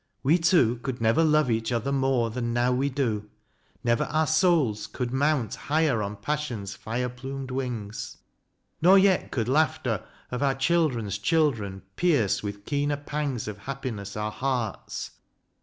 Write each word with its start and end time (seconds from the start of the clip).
We 0.23 0.39
two 0.39 0.77
could 0.77 0.99
never 0.99 1.23
love 1.23 1.51
each 1.51 1.71
other 1.71 1.91
more 1.91 2.31
Than 2.31 2.53
now 2.53 2.71
we 2.71 2.89
do; 2.89 3.29
never 3.83 4.05
our 4.05 4.25
souls 4.25 4.87
could 4.87 5.13
mount 5.13 5.53
Higher 5.53 6.01
on 6.01 6.15
passion's 6.15 6.73
fire 6.73 7.07
plumed 7.07 7.51
wings; 7.51 8.17
nor 8.81 8.97
yet 8.97 9.29
Could 9.29 9.47
laughter 9.47 10.03
of 10.31 10.41
our 10.41 10.55
children's 10.55 11.19
children 11.19 11.83
pierce 11.97 12.41
With 12.41 12.65
keener 12.65 12.97
pangs 12.97 13.47
of 13.47 13.59
happiness 13.59 14.17
our 14.17 14.31
hearts. 14.31 15.11